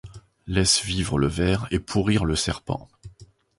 [0.47, 2.87] Laisse vivre le ver et pourrir le serpent.